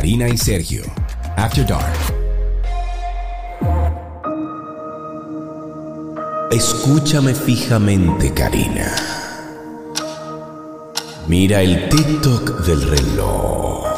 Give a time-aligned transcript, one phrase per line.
[0.00, 0.82] Karina y Sergio.
[1.36, 1.92] After Dark.
[6.50, 8.96] Escúchame fijamente, Karina.
[11.28, 13.94] Mira el TikTok del reloj.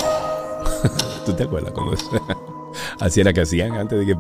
[1.25, 1.97] ¿Tú te acuerdas cuando
[3.01, 4.17] Así era que hacían antes de que...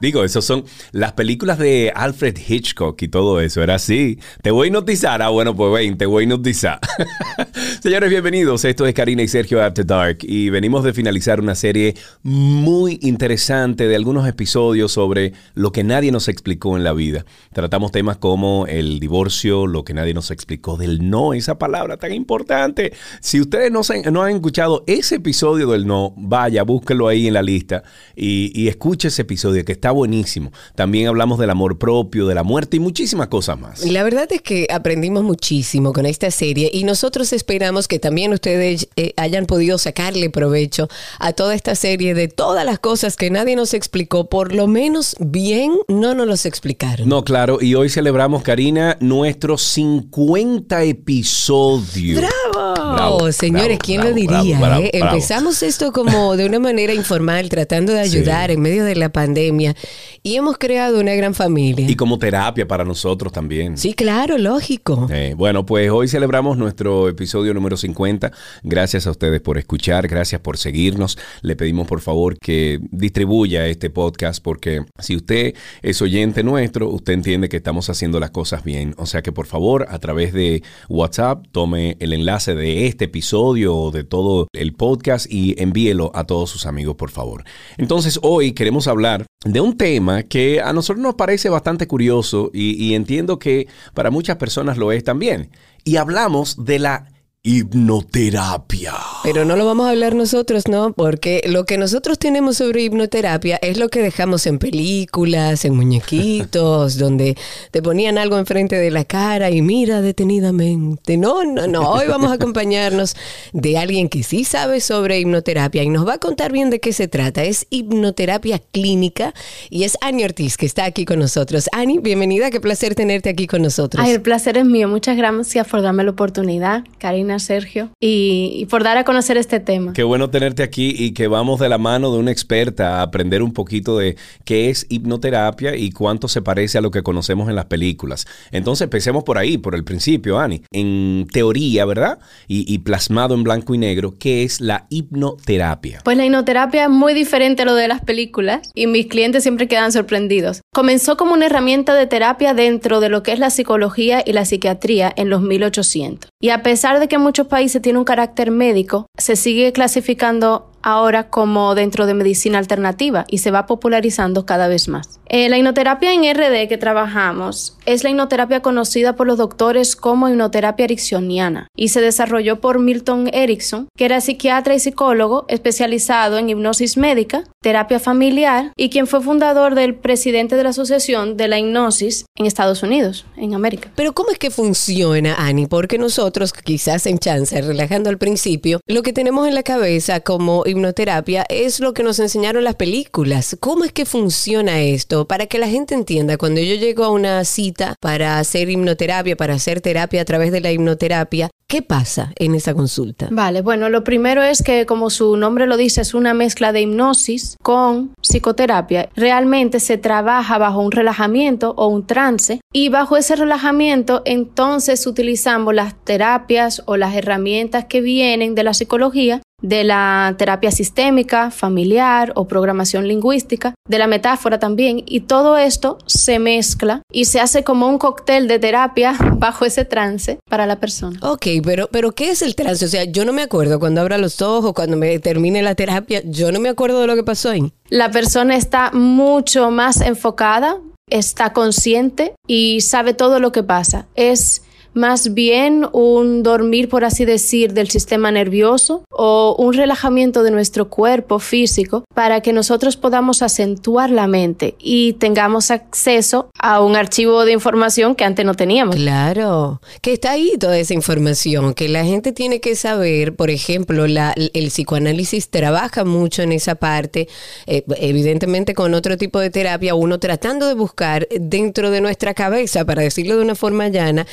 [0.00, 3.62] Digo, esos son las películas de Alfred Hitchcock y todo eso.
[3.62, 4.18] Era así.
[4.42, 5.22] Te voy a notizar.
[5.22, 6.80] Ah, bueno, pues ven, te voy a notizar.
[7.82, 8.64] Señores, bienvenidos.
[8.64, 13.88] Esto es Karina y Sergio After Dark y venimos de finalizar una serie muy interesante
[13.88, 17.24] de algunos episodios sobre lo que nadie nos explicó en la vida.
[17.52, 22.12] Tratamos temas como el divorcio, lo que nadie nos explicó del no, esa palabra tan
[22.12, 22.92] importante.
[23.20, 23.80] Si ustedes no,
[24.22, 27.82] han escuchado ese episodio del no, vaya, búsquelo ahí en la lista
[28.14, 30.50] y, escuche ese episodio que está buenísimo.
[30.74, 33.84] También hablamos del amor propio, de la muerte y muchísimas cosas más.
[33.84, 38.88] La verdad es que aprendimos muchísimo con esta serie y nosotros esperamos que también ustedes
[38.96, 43.56] eh, hayan podido sacarle provecho a toda esta serie de todas las cosas que nadie
[43.56, 47.08] nos explicó, por lo menos bien no nos los explicaron.
[47.08, 52.20] No, claro, y hoy celebramos, Karina, nuestros 50 episodios.
[52.20, 53.32] ¡Bravo!
[53.32, 54.60] Señores, ¿quién lo diría?
[54.80, 54.90] Eh?
[54.92, 59.74] Empezamos esto como de una manera informal, tratando de ayudar en medio de la pandemia
[60.22, 61.86] y hemos creado una gran familia.
[61.88, 63.78] Y como terapia para nosotros también.
[63.78, 65.08] Sí, claro, lógico.
[65.10, 68.32] Eh, bueno, pues hoy celebramos nuestro episodio número 50.
[68.62, 71.18] Gracias a ustedes por escuchar, gracias por seguirnos.
[71.42, 77.14] Le pedimos por favor que distribuya este podcast porque si usted es oyente nuestro, usted
[77.14, 78.94] entiende que estamos haciendo las cosas bien.
[78.98, 83.74] O sea que por favor, a través de WhatsApp, tome el enlace de este episodio
[83.76, 87.44] o de todo el podcast y envíelo a todos sus amigos, por favor.
[87.78, 92.94] Entonces hoy queremos hablar de un tema que a nosotros nos parece bastante curioso y,
[92.94, 95.50] entiendo que para muchas personas lo es también.
[95.84, 97.13] Y hablamos de la
[97.46, 98.94] hipnoterapia.
[99.22, 100.94] Pero no lo vamos a hablar nosotros, ¿no?
[100.94, 106.96] Porque lo que nosotros tenemos sobre hipnoterapia es lo que dejamos en películas, en muñequitos,
[106.98, 107.36] donde
[107.70, 111.18] te ponían algo enfrente de la cara y mira detenidamente.
[111.18, 111.90] No, no, no.
[111.90, 113.14] Hoy vamos a acompañarnos
[113.52, 116.94] de alguien que sí sabe sobre hipnoterapia y nos va a contar bien de qué
[116.94, 117.44] se trata.
[117.44, 119.34] Es hipnoterapia clínica
[119.68, 121.68] y es Ani Ortiz que está aquí con nosotros.
[121.72, 122.50] Ani, bienvenida.
[122.50, 124.02] Qué placer tenerte aquí con nosotros.
[124.02, 124.88] Ay, el placer es mío.
[124.88, 126.84] Muchas gracias por darme la oportunidad.
[126.98, 129.92] Karina Sergio, y, por dar a conocer este tema.
[129.92, 133.42] Qué bueno tenerte aquí y que vamos de la mano de una experta a aprender
[133.42, 137.56] un poquito de qué es hipnoterapia y cuánto se parece a lo que conocemos en
[137.56, 138.26] las películas.
[138.50, 140.62] Entonces empecemos por ahí, por el principio, Ani.
[140.72, 142.18] En teoría, ¿verdad?
[142.48, 146.00] Y, y plasmado en blanco y negro, ¿qué es la hipnoterapia?
[146.04, 149.68] Pues la hipnoterapia es muy diferente a lo de las películas y mis clientes siempre
[149.68, 150.62] quedan sorprendidos.
[150.72, 154.44] Comenzó como una herramienta de terapia dentro de lo que es la psicología y la
[154.44, 156.30] psiquiatría en los 1800.
[156.40, 161.30] Y a pesar de que muchos países tiene un carácter médico, se sigue clasificando ahora
[161.30, 165.18] como dentro de medicina alternativa y se va popularizando cada vez más.
[165.26, 170.28] Eh, la hipnoterapia en RD que trabajamos es la hipnoterapia conocida por los doctores como
[170.28, 176.50] hipnoterapia ericksoniana y se desarrolló por Milton Erickson, que era psiquiatra y psicólogo especializado en
[176.50, 181.58] hipnosis médica, terapia familiar y quien fue fundador del presidente de la Asociación de la
[181.58, 183.90] Hipnosis en Estados Unidos, en América.
[183.96, 185.66] Pero ¿cómo es que funciona, Ani?
[185.66, 190.64] Porque nosotros, quizás en chance, relajando al principio, lo que tenemos en la cabeza como
[190.74, 193.56] hipnoterapia es lo que nos enseñaron las películas.
[193.60, 195.26] ¿Cómo es que funciona esto?
[195.26, 199.54] Para que la gente entienda, cuando yo llego a una cita para hacer hipnoterapia, para
[199.54, 203.26] hacer terapia a través de la hipnoterapia, ¿qué pasa en esa consulta?
[203.32, 206.82] Vale, bueno, lo primero es que como su nombre lo dice, es una mezcla de
[206.82, 209.08] hipnosis con psicoterapia.
[209.16, 215.74] Realmente se trabaja bajo un relajamiento o un trance y bajo ese relajamiento entonces utilizamos
[215.74, 222.32] las terapias o las herramientas que vienen de la psicología de la terapia sistémica, familiar
[222.36, 227.64] o programación lingüística, de la metáfora también, y todo esto se mezcla y se hace
[227.64, 231.18] como un cóctel de terapia bajo ese trance para la persona.
[231.22, 232.84] Ok, pero, pero ¿qué es el trance?
[232.84, 236.22] O sea, yo no me acuerdo cuando abra los ojos, cuando me termine la terapia,
[236.24, 237.72] yo no me acuerdo de lo que pasó ahí.
[237.88, 240.78] La persona está mucho más enfocada,
[241.10, 244.06] está consciente y sabe todo lo que pasa.
[244.14, 244.62] Es
[244.94, 250.88] más bien un dormir, por así decir, del sistema nervioso o un relajamiento de nuestro
[250.88, 257.44] cuerpo físico para que nosotros podamos acentuar la mente y tengamos acceso a un archivo
[257.44, 258.96] de información que antes no teníamos.
[258.96, 264.06] Claro, que está ahí toda esa información, que la gente tiene que saber, por ejemplo,
[264.06, 267.28] la, el psicoanálisis trabaja mucho en esa parte,
[267.66, 272.84] eh, evidentemente con otro tipo de terapia, uno tratando de buscar dentro de nuestra cabeza,
[272.84, 274.26] para decirlo de una forma llana,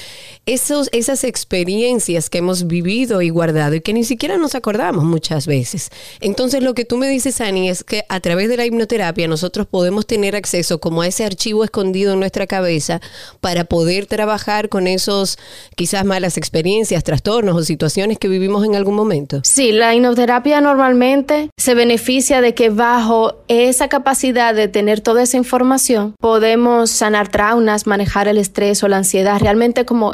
[0.51, 5.89] esas experiencias que hemos vivido y guardado y que ni siquiera nos acordamos muchas veces.
[6.19, 9.67] Entonces lo que tú me dices, Ani, es que a través de la hipnoterapia nosotros
[9.67, 13.01] podemos tener acceso como a ese archivo escondido en nuestra cabeza
[13.39, 15.37] para poder trabajar con esos
[15.75, 19.41] quizás malas experiencias, trastornos o situaciones que vivimos en algún momento.
[19.43, 25.37] Sí, la hipnoterapia normalmente se beneficia de que bajo esa capacidad de tener toda esa
[25.37, 30.13] información podemos sanar traumas, manejar el estrés o la ansiedad, realmente como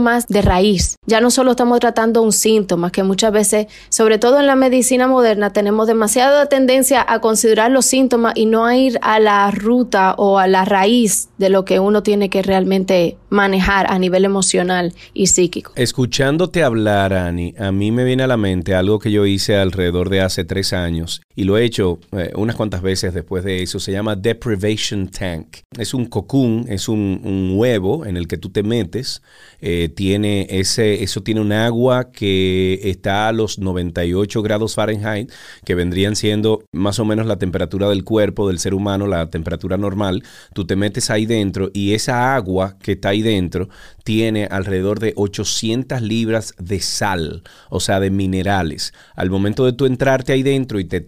[0.00, 0.96] más de raíz.
[1.06, 5.08] Ya no solo estamos tratando un síntoma, que muchas veces, sobre todo en la medicina
[5.08, 10.14] moderna, tenemos demasiada tendencia a considerar los síntomas y no a ir a la ruta
[10.18, 14.94] o a la raíz de lo que uno tiene que realmente manejar a nivel emocional
[15.14, 15.72] y psíquico.
[15.74, 20.10] Escuchándote hablar, Ani, a mí me viene a la mente algo que yo hice alrededor
[20.10, 23.78] de hace tres años y lo he hecho eh, unas cuantas veces después de eso.
[23.80, 25.58] Se llama Deprivation Tank.
[25.78, 29.22] Es un cocoon, es un, huevo en el que tú te metes.
[29.60, 35.30] Eh, tiene ese, eso tiene un agua que está a los 98 grados Fahrenheit,
[35.64, 39.76] que vendrían siendo más o menos la temperatura del cuerpo del ser humano, la temperatura
[39.76, 40.22] normal.
[40.54, 43.68] Tú te metes ahí dentro y esa agua que está ahí dentro
[44.04, 48.92] tiene alrededor de 800 libras de sal, o sea, de minerales.
[49.14, 51.00] Al momento de tú entrarte ahí dentro y te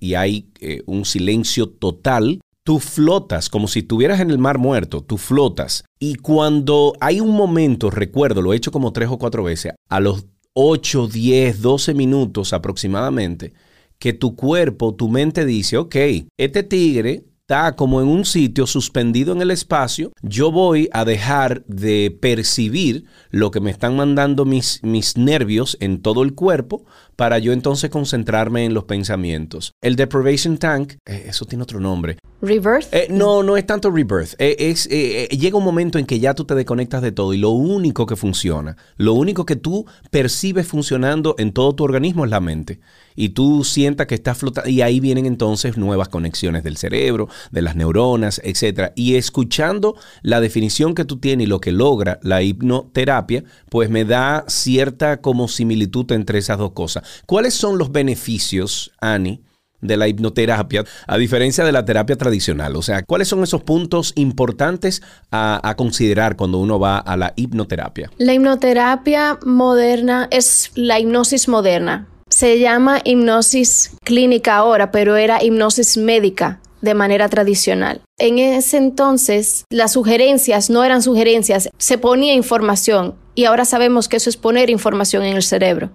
[0.00, 5.02] y hay eh, un silencio total, tú flotas como si estuvieras en el mar muerto,
[5.02, 5.84] tú flotas.
[5.98, 10.00] Y cuando hay un momento, recuerdo, lo he hecho como tres o cuatro veces, a
[10.00, 13.52] los 8, 10, 12 minutos aproximadamente,
[13.98, 15.96] que tu cuerpo, tu mente dice, ok,
[16.38, 21.64] este tigre está como en un sitio suspendido en el espacio, yo voy a dejar
[21.66, 26.84] de percibir lo que me están mandando mis, mis nervios en todo el cuerpo
[27.14, 29.70] para yo entonces concentrarme en los pensamientos.
[29.80, 32.18] El deprivation tank, eh, eso tiene otro nombre.
[32.46, 32.92] Rebirth.
[32.92, 34.34] Eh, no, no es tanto rebirth.
[34.38, 37.50] Eh, es, llega un momento en que ya tú te desconectas de todo y lo
[37.50, 42.40] único que funciona, lo único que tú percibes funcionando en todo tu organismo es la
[42.40, 42.80] mente
[43.16, 47.62] y tú sientas que estás flotando y ahí vienen entonces nuevas conexiones del cerebro, de
[47.62, 48.92] las neuronas, etc.
[48.94, 54.04] Y escuchando la definición que tú tienes y lo que logra la hipnoterapia, pues me
[54.04, 57.02] da cierta como similitud entre esas dos cosas.
[57.24, 59.40] ¿Cuáles son los beneficios, Ani?
[59.80, 62.76] De la hipnoterapia, a diferencia de la terapia tradicional?
[62.76, 68.10] O sea, ¿cuáles son esos puntos importantes a, considerar cuando uno va a la hipnoterapia?
[68.18, 72.08] La hipnoterapia moderna es la hipnosis moderna.
[72.28, 78.00] Se llama hipnosis clínica ahora, pero era hipnosis médica de manera tradicional.
[78.18, 84.16] En ese entonces, las sugerencias no eran sugerencias, se ponía información y ahora sabemos que
[84.16, 85.90] eso es poner información en el cerebro.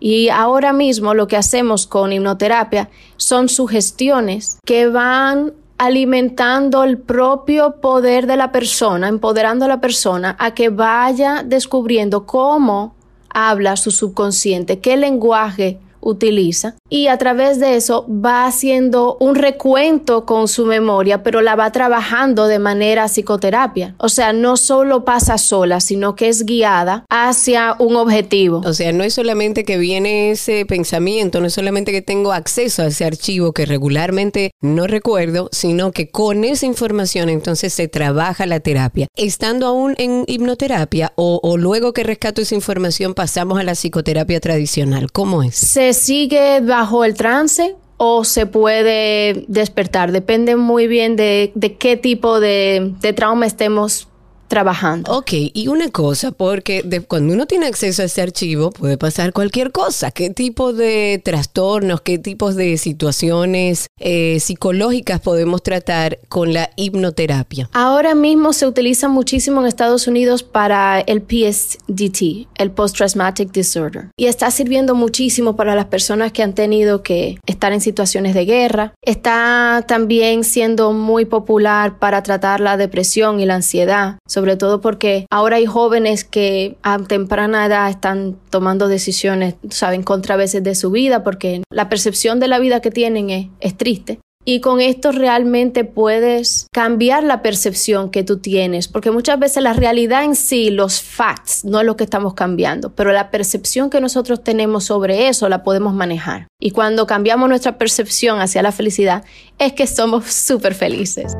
[0.00, 7.76] Y ahora mismo lo que hacemos con hipnoterapia son sugestiones que van alimentando el propio
[7.80, 12.94] poder de la persona, empoderando a la persona a que vaya descubriendo cómo
[13.30, 20.26] habla su subconsciente, qué lenguaje utiliza y a través de eso va haciendo un recuento
[20.26, 23.94] con su memoria, pero la va trabajando de manera psicoterapia.
[23.98, 28.62] O sea, no solo pasa sola, sino que es guiada hacia un objetivo.
[28.64, 32.82] O sea, no es solamente que viene ese pensamiento, no es solamente que tengo acceso
[32.82, 38.46] a ese archivo que regularmente no recuerdo, sino que con esa información entonces se trabaja
[38.46, 39.06] la terapia.
[39.16, 44.40] Estando aún en hipnoterapia o, o luego que rescato esa información pasamos a la psicoterapia
[44.40, 45.54] tradicional, ¿cómo es?
[45.54, 50.12] Se sigue bajo el trance o se puede despertar.
[50.12, 54.09] Depende muy bien de, de qué tipo de, de trauma estemos
[54.50, 55.16] trabajando.
[55.16, 59.70] Ok, y una cosa, porque cuando uno tiene acceso a ese archivo puede pasar cualquier
[59.70, 60.10] cosa.
[60.10, 67.70] ¿Qué tipo de trastornos, qué tipos de situaciones eh, psicológicas podemos tratar con la hipnoterapia?
[67.72, 74.08] Ahora mismo se utiliza muchísimo en Estados Unidos para el PSDT, el Post Traumatic Disorder,
[74.16, 78.46] y está sirviendo muchísimo para las personas que han tenido que estar en situaciones de
[78.46, 78.94] guerra.
[79.00, 85.26] Está también siendo muy popular para tratar la depresión y la ansiedad sobre todo porque
[85.30, 90.90] ahora hay jóvenes que a temprana edad están tomando decisiones, saben, contra veces de su
[90.90, 94.18] vida porque la percepción de la vida que tienen es, es triste.
[94.46, 99.74] Y con esto realmente puedes cambiar la percepción que tú tienes, porque muchas veces la
[99.74, 104.00] realidad en sí, los facts, no es lo que estamos cambiando, pero la percepción que
[104.00, 106.46] nosotros tenemos sobre eso la podemos manejar.
[106.58, 109.22] Y cuando cambiamos nuestra percepción hacia la felicidad,
[109.58, 111.36] es que somos súper felices.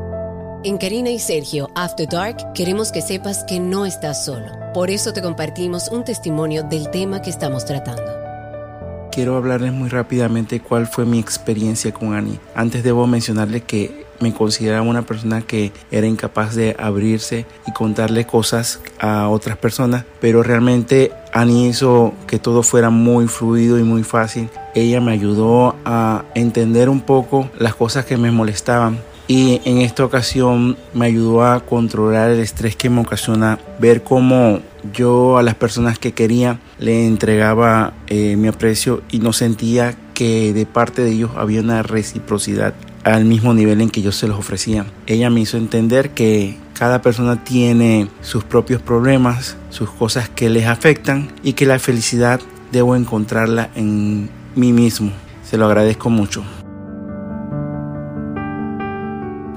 [0.62, 4.44] En Karina y Sergio After Dark queremos que sepas que no estás solo.
[4.74, 8.02] Por eso te compartimos un testimonio del tema que estamos tratando.
[9.10, 12.38] Quiero hablarles muy rápidamente cuál fue mi experiencia con Annie.
[12.54, 18.26] Antes debo mencionarles que me consideraba una persona que era incapaz de abrirse y contarle
[18.26, 24.04] cosas a otras personas, pero realmente Ani hizo que todo fuera muy fluido y muy
[24.04, 24.50] fácil.
[24.74, 28.98] Ella me ayudó a entender un poco las cosas que me molestaban
[29.30, 34.58] y en esta ocasión me ayudó a controlar el estrés que me ocasiona ver cómo
[34.92, 40.52] yo a las personas que quería le entregaba eh, mi aprecio y no sentía que
[40.52, 44.36] de parte de ellos había una reciprocidad al mismo nivel en que yo se los
[44.36, 44.84] ofrecía.
[45.06, 50.66] Ella me hizo entender que cada persona tiene sus propios problemas, sus cosas que les
[50.66, 52.40] afectan y que la felicidad
[52.72, 55.12] debo encontrarla en mí mismo.
[55.48, 56.42] Se lo agradezco mucho.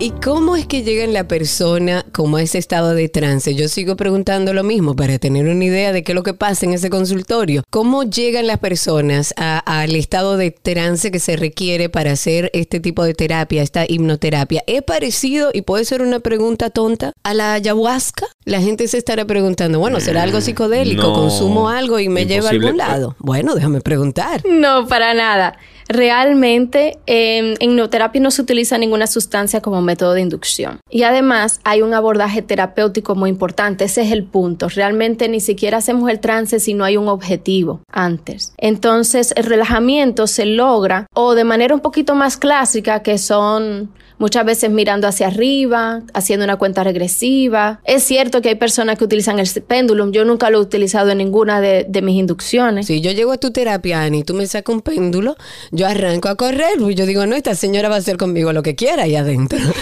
[0.03, 3.55] ¿Y cómo es que llega la persona como a ese estado de trance?
[3.55, 6.65] Yo sigo preguntando lo mismo para tener una idea de qué es lo que pasa
[6.65, 7.63] en ese consultorio.
[7.69, 13.05] ¿Cómo llegan las personas al estado de trance que se requiere para hacer este tipo
[13.05, 14.61] de terapia, esta hipnoterapia?
[14.67, 18.25] ¿Es parecido, y puede ser una pregunta tonta, a la ayahuasca?
[18.43, 21.13] La gente se estará preguntando, bueno, ¿será algo mm, psicodélico?
[21.13, 23.15] ¿Consumo algo y me lleva a algún lado?
[23.19, 24.43] Bueno, déjame preguntar.
[24.45, 25.57] No, para nada.
[25.87, 30.79] Realmente en hipnoterapia no se utiliza ninguna sustancia como método de inducción.
[30.89, 33.85] Y además hay un abordaje terapéutico muy importante.
[33.85, 34.67] Ese es el punto.
[34.69, 38.53] Realmente ni siquiera hacemos el trance si no hay un objetivo antes.
[38.57, 43.91] Entonces el relajamiento se logra o de manera un poquito más clásica que son
[44.23, 47.81] muchas veces mirando hacia arriba, haciendo una cuenta regresiva.
[47.83, 50.09] Es cierto que hay personas que utilizan el péndulo.
[50.11, 52.87] Yo nunca lo he utilizado en ninguna de, mis inducciones.
[52.87, 55.35] Si yo llego a tu terapia, Ani, tú me sacas un péndulo,
[55.71, 58.63] yo arranco a correr y yo digo, no, esta señora va a hacer conmigo lo
[58.63, 59.59] que quiera ahí adentro.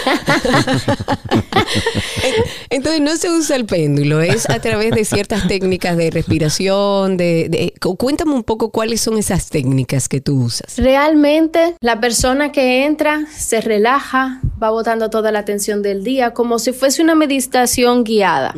[2.72, 7.74] Entonces no se usa el péndulo, es a través de ciertas técnicas de respiración, de,
[7.80, 10.78] cuéntame un poco cuáles son esas técnicas que tú usas.
[10.78, 14.31] Realmente la persona que entra se relaja,
[14.62, 18.54] va botando toda la atención del día, como si fuese una meditación guiada,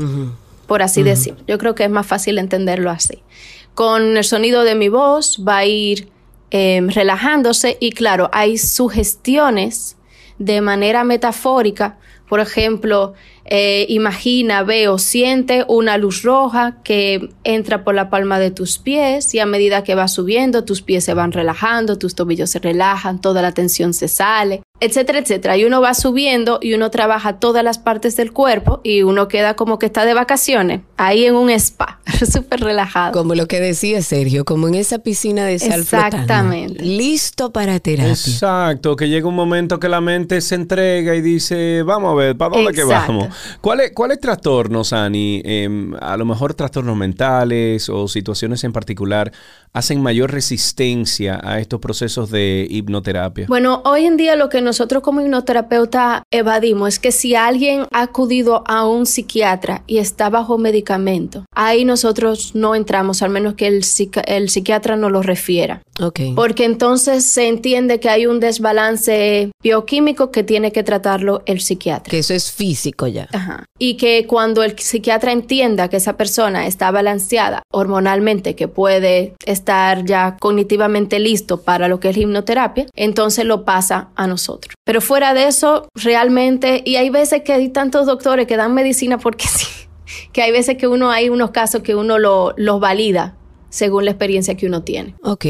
[0.68, 1.36] por así decir.
[1.48, 3.24] Yo creo que es más fácil entenderlo así.
[3.74, 6.10] Con el sonido de mi voz va a ir
[6.52, 9.98] em, relajándose y claro, hay sugestiones
[10.38, 11.98] de manera metafórica
[12.34, 13.14] por ejemplo,
[13.46, 18.78] eh, imagina, ve o siente una luz roja que entra por la palma de tus
[18.78, 22.60] pies y a medida que va subiendo, tus pies se van relajando, tus tobillos se
[22.60, 25.58] relajan, toda la tensión se sale etcétera, etcétera.
[25.58, 29.56] Y uno va subiendo y uno trabaja todas las partes del cuerpo y uno queda
[29.56, 33.14] como que está de vacaciones, ahí en un spa, súper relajado.
[33.14, 36.84] Como lo que decía Sergio, como en esa piscina de sal Exactamente.
[36.84, 38.12] listo para terapia.
[38.12, 42.38] Exacto, que llega un momento que la mente se entrega y dice, vamos a ver,
[42.38, 43.33] ¿para dónde que vamos?
[43.62, 45.42] ¿Cuáles cuál trastornos, Ani?
[45.44, 49.32] Em, a lo mejor trastornos mentales o situaciones en particular
[49.74, 53.48] hacen mayor resistencia a estos procesos de hipnoterapia?
[53.50, 58.04] Bueno, hoy en día lo que nosotros como hipnoterapeuta evadimos es que si alguien ha
[58.04, 63.68] acudido a un psiquiatra y está bajo medicamento, ahí nosotros no entramos, al menos que
[63.68, 63.84] el,
[64.28, 65.82] el psiquiatra no lo refiera.
[66.00, 66.34] Okay.
[66.34, 72.10] Porque entonces se entiende que hay un desbalance bioquímico que tiene que tratarlo el psiquiatra.
[72.10, 73.23] Que eso es físico ya.
[73.80, 80.06] Y que cuando el psiquiatra entienda que esa persona está balanceada hormonalmente, que puede estar
[80.06, 84.76] ya cognitivamente listo para lo que es hipnoterapia, entonces lo pasa a nosotros.
[84.86, 89.18] Pero fuera de eso, realmente, y hay veces que hay tantos doctores que dan medicina
[89.18, 89.68] porque sí,
[90.32, 93.36] que hay veces que uno, hay unos casos que uno lo, los valida
[93.74, 95.16] según la experiencia que uno tiene.
[95.24, 95.46] Ok.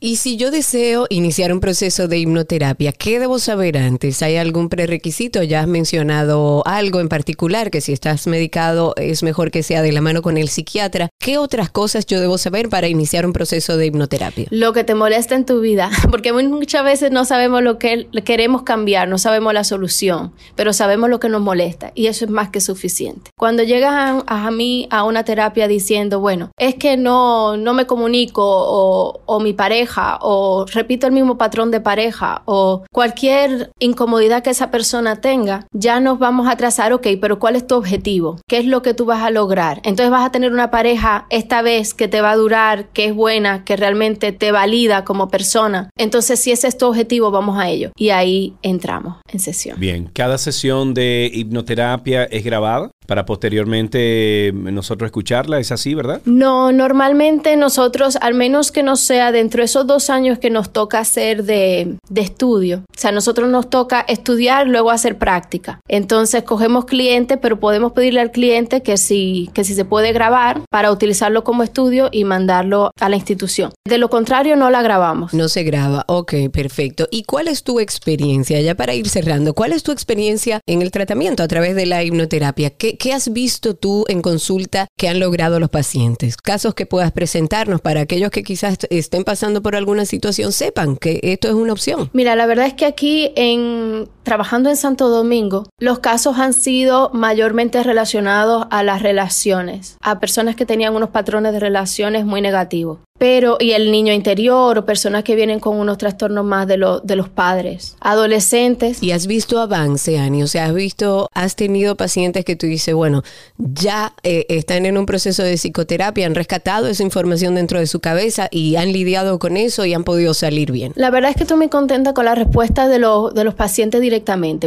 [0.00, 4.22] Y si yo deseo iniciar un proceso de hipnoterapia, ¿qué debo saber antes?
[4.22, 5.42] ¿Hay algún prerequisito?
[5.42, 9.92] Ya has mencionado algo en particular, que si estás medicado es mejor que sea de
[9.92, 11.10] la mano con el psiquiatra.
[11.18, 14.46] ¿Qué otras cosas yo debo saber para iniciar un proceso de hipnoterapia?
[14.48, 18.62] Lo que te molesta en tu vida, porque muchas veces no sabemos lo que queremos
[18.62, 22.48] cambiar, no sabemos la solución, pero sabemos lo que nos molesta y eso es más
[22.48, 23.30] que suficiente.
[23.36, 27.86] Cuando llegas a, a mí a una terapia diciendo, bueno, es que no no me
[27.86, 34.50] comunico o, mi pareja o repito el mismo patrón de pareja o cualquier incomodidad que
[34.50, 38.40] esa persona tenga, ya nos vamos a trazar, ok, pero ¿cuál es tu objetivo?
[38.48, 39.80] ¿Qué es lo que tú vas a lograr?
[39.84, 43.14] Entonces vas a tener una pareja esta vez que te va a durar, que es
[43.14, 45.90] buena, que realmente te valida como persona.
[45.96, 47.92] Entonces si ese es tu objetivo, vamos a ello.
[47.96, 49.78] Y ahí entramos en sesión.
[49.78, 52.90] Bien, cada sesión de hipnoterapia es grabada.
[53.08, 55.58] Para posteriormente nosotros escucharla.
[55.58, 56.20] ¿Es así, verdad?
[56.26, 60.70] No, normalmente nosotros, al menos que no sea dentro de esos dos años que nos
[60.70, 65.80] toca hacer de, de estudio, o sea, nosotros nos toca estudiar, luego hacer práctica.
[65.88, 70.60] Entonces cogemos cliente, pero podemos pedirle al cliente que si, que si se puede grabar
[70.70, 73.72] para utilizarlo como estudio y mandarlo a la institución.
[73.86, 75.32] De lo contrario, no la grabamos.
[75.32, 76.04] No se graba.
[76.08, 77.08] Ok, perfecto.
[77.10, 80.90] ¿Y cuál es tu experiencia, ya para ir cerrando, cuál es tu experiencia en el
[80.90, 82.68] tratamiento a través de la hipnoterapia?
[82.68, 86.36] ¿Qué, qué has visto tú en consulta que han logrado los pacientes?
[86.36, 91.20] Casos que puedas presentarnos para aquellos que quizás estén pasando por alguna situación, sepan que
[91.22, 92.10] esto es una opción.
[92.12, 97.08] Mira, la verdad es que aquí en trabajando en Santo Domingo, los casos han sido
[97.14, 102.98] mayormente relacionados a las relaciones, a personas que tenían unos patrones de relaciones muy negativos.
[103.18, 107.00] Pero, y el niño interior o personas que vienen con unos trastornos más de, lo,
[107.00, 109.02] de los padres, adolescentes.
[109.02, 112.94] Y has visto avance, Ani, o sea, has visto, has tenido pacientes que tú dices,
[112.94, 113.24] bueno,
[113.56, 117.98] ya eh, están en un proceso de psicoterapia, han rescatado esa información dentro de su
[117.98, 120.92] cabeza y han lidiado con eso y han podido salir bien.
[120.94, 124.00] La verdad es que estoy muy contenta con la respuesta de, los de los pacientes
[124.00, 124.17] directamente,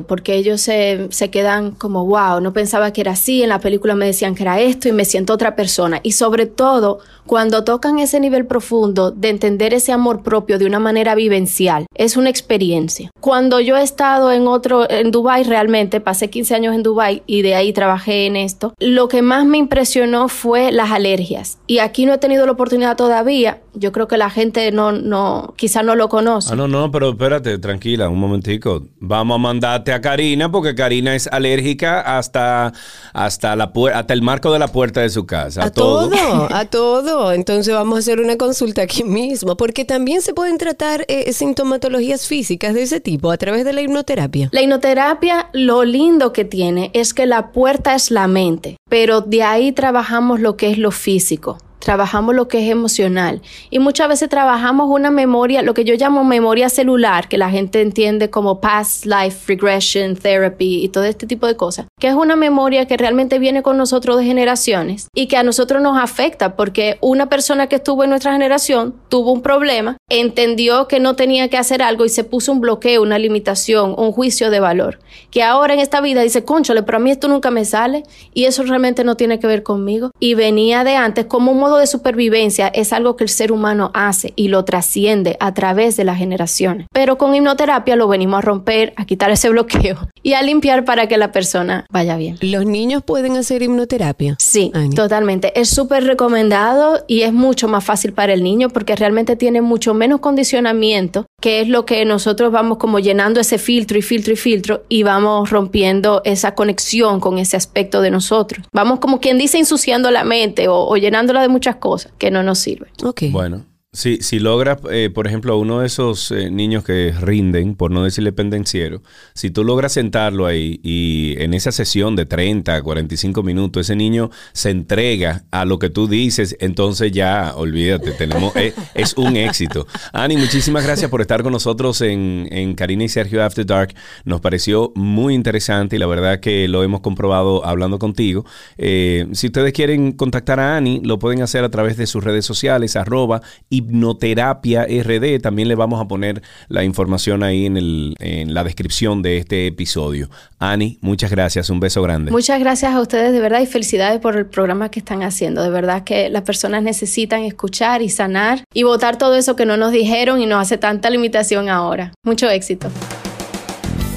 [0.08, 3.96] porque ellos se, se quedan como, wow, no pensaba que era así, en la película
[3.96, 6.00] me decían que era esto y me siento otra persona.
[6.04, 10.80] Y sobre todo, cuando tocan ese nivel profundo de entender ese amor propio de una
[10.80, 13.10] manera vivencial, es una experiencia.
[13.20, 17.42] Cuando yo he estado en otro, en Dubai realmente, pasé 15 años en Dubai y
[17.42, 21.60] de ahí trabajé en esto, lo que más me impresionó fue las alergias.
[21.68, 23.62] Y aquí no he tenido la oportunidad todavía.
[23.74, 26.52] Yo creo que la gente no, no, quizá no lo conoce.
[26.52, 28.84] Ah, no, no, pero espérate, tranquila, un momentico.
[29.00, 32.74] Vamos a mandarte a Karina porque Karina es alérgica hasta,
[33.14, 35.64] hasta, la hasta el marco de la puerta de su casa.
[35.64, 36.10] A todo,
[36.52, 37.32] a todo.
[37.32, 42.28] Entonces vamos a hacer una consulta aquí mismo, porque también se pueden tratar eh, sintomatologías
[42.28, 44.50] físicas de ese tipo a través de la hipnoterapia.
[44.52, 49.44] La hipnoterapia, lo lindo que tiene es que la puerta es la mente, pero de
[49.44, 51.58] ahí trabajamos lo que es lo físico.
[51.82, 53.42] Trabajamos lo que es emocional.
[53.72, 57.82] Y muchas veces trabajamos una memoria, lo que yo llamo memoria celular, que la gente
[57.82, 62.36] entiende como past life regression therapy y todo este tipo de cosas, que es una
[62.36, 66.98] memoria que realmente viene con nosotros de generaciones y que a nosotros nos afecta porque
[67.02, 71.58] una persona que estuvo en nuestra generación tuvo un problema, entendió que no tenía que
[71.58, 75.00] hacer algo y se puso un bloqueo, una limitación, un juicio de valor,
[75.32, 78.46] que ahora en esta vida dice, conchole, pero a mí esto nunca me sale y
[78.46, 81.88] eso realmente no tiene que ver conmigo y venía de antes como un modo de
[81.88, 86.18] supervivencia, es algo que el ser humano hace y lo trasciende a través de las
[86.18, 86.88] generaciones.
[86.92, 91.08] Pero con hipnoterapia lo venimos a romper, a quitar ese bloqueo y a limpiar para
[91.08, 92.38] que la persona vaya bien.
[92.42, 94.36] ¿Los niños pueden hacer hipnoterapia?
[94.38, 94.94] Sí, Ani.
[94.94, 95.58] totalmente.
[95.60, 99.94] Es súper recomendado y es mucho más fácil para el niño porque realmente tiene mucho
[99.94, 104.36] menos condicionamiento, que es lo que nosotros vamos como llenando ese filtro y filtro y
[104.36, 108.66] filtro y vamos rompiendo esa conexión con ese aspecto de nosotros.
[108.74, 112.42] Vamos como quien dice ensuciando la mente o, o llenándola de muchas cosas que no
[112.42, 112.90] nos sirven.
[113.04, 113.26] Ok.
[113.32, 113.64] Bueno,
[113.94, 117.92] si, si logras, eh, por ejemplo, a uno de esos eh, niños que rinden, por
[117.92, 119.02] no decirle pendenciero,
[119.34, 124.30] si tú logras sentarlo ahí y en esa sesión de 30, 45 minutos, ese niño
[124.54, 129.86] se entrega a lo que tú dices, entonces ya, olvídate, tenemos, eh, es un éxito.
[130.14, 133.94] Ani, muchísimas gracias por estar con nosotros en, en Karina y Sergio After Dark.
[134.24, 138.46] Nos pareció muy interesante y la verdad que lo hemos comprobado hablando contigo.
[138.78, 142.46] Eh, si ustedes quieren contactar a Ani, lo pueden hacer a través de sus redes
[142.46, 143.42] sociales, arroba
[143.82, 145.40] hipnoterapia RD.
[145.42, 149.68] También le vamos a poner la información ahí en, el, en la descripción de este
[149.68, 150.30] episodio.
[150.60, 151.70] Ani, muchas gracias.
[151.70, 152.32] Un beso grande.
[152.32, 155.64] Muchas gracias a ustedes de verdad y felicidades por el programa que están haciendo.
[155.64, 159.78] De verdad que las personas necesitan escuchar y sanar y votar todo eso que no
[159.78, 162.14] nos dijeron y nos hace tanta limitación ahora.
[162.24, 162.90] Mucho éxito.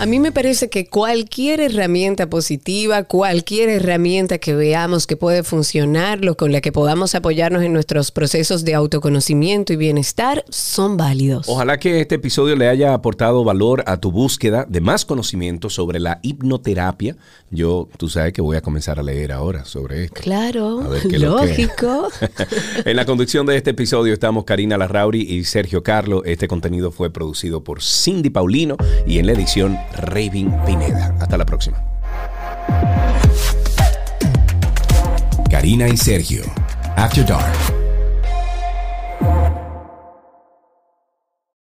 [0.00, 6.24] A mí me parece que cualquier herramienta positiva, cualquier herramienta que veamos que puede funcionar,
[6.24, 11.48] lo con la que podamos apoyarnos en nuestros procesos de autoconocimiento y bienestar, son válidos.
[11.48, 15.98] Ojalá que este episodio le haya aportado valor a tu búsqueda de más conocimiento sobre
[15.98, 17.16] la hipnoterapia.
[17.50, 20.20] Yo, tú sabes que voy a comenzar a leer ahora sobre esto.
[20.20, 22.08] Claro, A ver qué lógico.
[22.84, 26.22] en la conducción de este episodio estamos Karina Larrauri y Sergio Carlo.
[26.24, 31.14] Este contenido fue producido por Cindy Paulino y en la edición Raving Pineda.
[31.20, 31.82] Hasta la próxima.
[35.50, 36.42] Karina y Sergio.
[36.96, 37.77] After Dark.